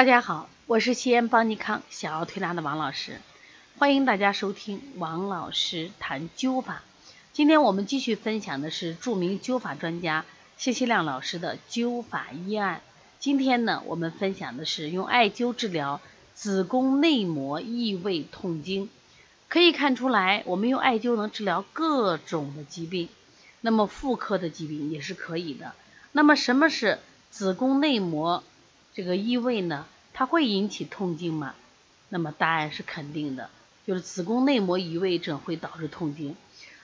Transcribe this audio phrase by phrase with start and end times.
[0.00, 3.20] 大家好，我是西安邦尼康小儿推拿的王老师，
[3.76, 6.82] 欢迎大家收听王老师谈灸法。
[7.34, 10.24] 今天我们继续分享的是著名灸法专家
[10.56, 12.80] 谢希亮老师的灸法医案。
[13.18, 16.00] 今天呢，我们分享的是用艾灸治疗
[16.32, 18.88] 子宫内膜异位痛经。
[19.50, 23.10] 可以看出来，我们用艾灸能治疗各种的疾病，
[23.60, 25.74] 那么妇科的疾病也是可以的。
[26.12, 28.42] 那么什么是子宫内膜？
[28.92, 31.54] 这个异位呢，它会引起痛经吗？
[32.08, 33.50] 那么答案是肯定的，
[33.86, 36.34] 就是子宫内膜移位症会导致痛经。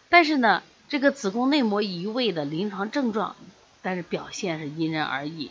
[0.08, 3.34] 但是呢，这个子宫内膜移位的临床症状，
[3.82, 5.50] 但是表现是因人而异。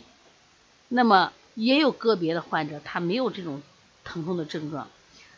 [0.88, 3.62] 那么也有个别的患者，他没有这种
[4.02, 4.88] 疼痛的症状，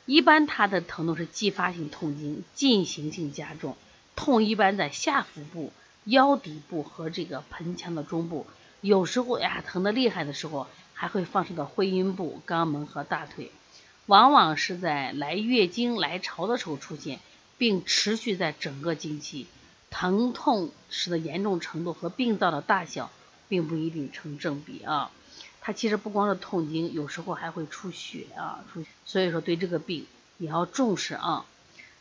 [0.06, 3.76] 一般他的疼痛是继发性痛经，进行性加重，
[4.14, 5.72] 痛一般在下腹部、
[6.04, 8.46] 腰底部和这个盆腔的中部，
[8.80, 10.66] 有时候呀疼得厉害的时候。
[11.00, 13.52] 还会放射到会阴部、肛门和大腿，
[14.06, 17.20] 往往是在来月经来潮的时候出现，
[17.56, 19.46] 并持续在整个经期。
[19.90, 23.12] 疼痛时的严重程度和病灶的大小
[23.48, 25.12] 并不一定成正比啊。
[25.60, 28.84] 它其实不光是痛经，有时候还会出血啊，出。
[29.06, 30.04] 所以说对这个病
[30.38, 31.46] 也要重视啊。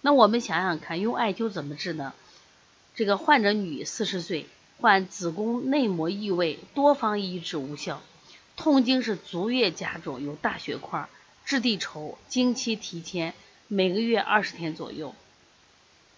[0.01, 2.15] 那我们想想看，用艾灸怎么治呢？
[2.95, 4.47] 这个患者女，四十岁，
[4.79, 8.01] 患子宫内膜异位，多方医治无效。
[8.55, 11.07] 痛经是足月加重，有大血块，
[11.45, 13.33] 质地稠，经期提前
[13.67, 15.15] 每个月二十天左右。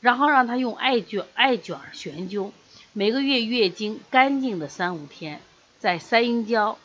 [0.02, 2.52] 然后让他用艾灸艾卷悬灸，
[2.94, 5.42] 每个月月经干净的三五天，
[5.80, 6.78] 在三阴交、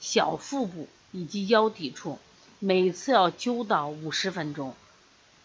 [0.00, 2.18] 小腹部以及腰底处，
[2.58, 4.74] 每次要灸到五十分钟，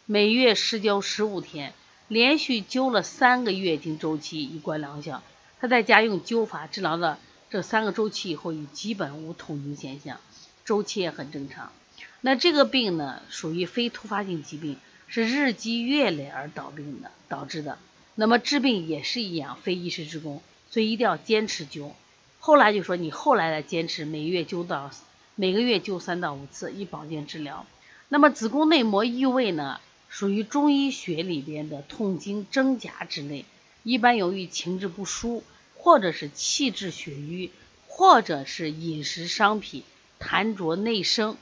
[0.05, 1.73] 每月施灸十五天，
[2.07, 5.21] 连续灸了三个月经周期，一观疗效。
[5.59, 7.19] 他在家用灸法治疗了。
[7.49, 10.19] 这三个周期以后已基本无痛经现象，
[10.65, 11.71] 周期也很正常。
[12.19, 17.77] 那这个病呢，属于非突发性疾病，是日积月累而导病的导致的。
[18.15, 21.91] 那么治病也是一样，非一时之功，所以一定要坚持灸。
[22.39, 24.91] 后来就说你后来来坚持每月灸到
[25.35, 27.65] 每个月灸三到五次，以保健治疗。
[28.09, 29.79] 那么子宫内膜异位呢，
[30.09, 33.45] 属于中医学里边的痛经真假之类，
[33.83, 35.43] 一般由于情志不舒。
[35.79, 37.51] 或者是气滞血瘀，
[37.87, 39.85] 或者是饮食伤脾，
[40.19, 41.37] 痰浊内生，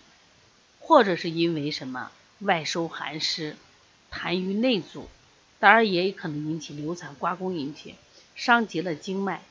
[0.80, 3.56] 或者是因为什么外收寒湿，
[4.12, 5.10] 痰瘀内阻，
[5.60, 7.96] 当然也可能引起流产、刮宫引起，
[8.36, 9.42] 伤及了经脉。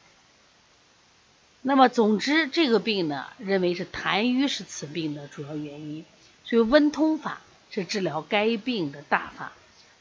[1.62, 6.05] 那么总之，这个病呢，认为是痰瘀是此病的主要原因，
[6.45, 7.41] 所以温通法
[7.71, 9.53] 是治疗该病的大法。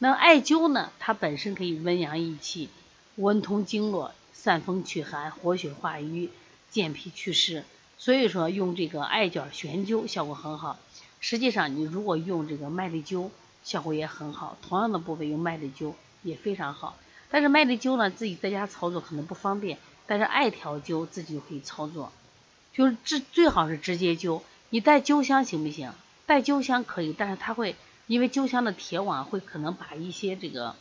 [0.04, 2.68] 那艾灸呢，它本身可以温阳益气，
[3.16, 4.12] 温通经络。
[4.34, 6.30] 散风祛寒、活血化瘀、
[6.70, 7.64] 健脾祛湿，
[7.98, 10.78] 所以说用这个艾卷悬灸效果很好。
[11.22, 13.30] 实际上，你如果用这个麦粒灸，
[13.64, 14.58] 效果也很好。
[14.62, 16.98] 同样的部位用麦粒灸也非常好。
[17.32, 22.12] 但是麦粒灸呢，自己在家操作可能不方便，但是艾条灸自己就可以操作。
[22.74, 24.42] 就是最最好是直接灸。
[24.70, 25.94] 你带灸箱行不行？
[26.26, 27.78] 带灸箱可以，但是它会
[28.14, 30.76] 因为灸箱的铁网会可能把一些这个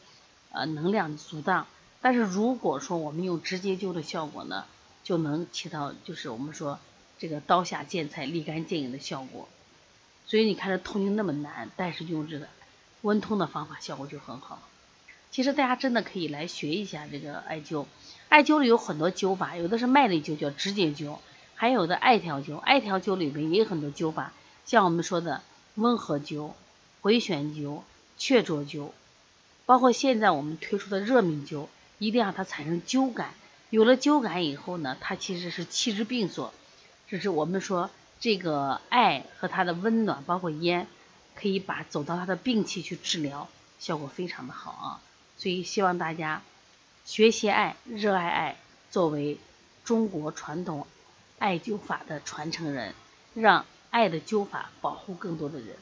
[0.51, 1.67] 呃能量阻挡。
[2.03, 4.67] 但是如果说我们用直接灸的效果呢，
[5.03, 6.79] 就能起到就是我们说
[7.19, 9.49] 这个刀下见菜、立竿见影的效果。
[10.27, 12.49] 所以你看这痛经那么难，但是用这个
[13.01, 14.61] 温通的方法效果就很好。
[15.31, 17.87] 其实大家真的可以来学一下这个艾灸。
[18.29, 21.17] 艾灸里有很多灸法，有的是麦粒灸叫直接灸，
[21.55, 22.59] 还有的艾条灸。
[22.59, 24.35] 艾条灸里面也有很多灸法，
[24.67, 25.41] 像我们说的
[25.77, 26.51] 温和灸、
[27.03, 27.83] 回旋灸、
[28.17, 28.93] 雀啄灸，
[29.67, 31.67] 包括现在我们推出的热敏灸。
[31.99, 33.33] 一定让它产生灸感，
[33.71, 36.53] 有了灸感以后呢，它其实是气滞病所。
[37.07, 40.89] 这是我们说这个艾和它的温暖，包括烟，
[41.37, 43.49] 可以把走到它的病气去治疗，
[43.79, 45.01] 效果非常的好啊。
[45.39, 46.43] 所以希望大家
[47.05, 48.57] 学习艾，热爱艾，
[48.91, 49.39] 作为
[49.85, 50.89] 中国传统
[51.39, 52.97] 艾灸法的传承人，
[53.35, 55.77] 让艾的灸法保护更多的人。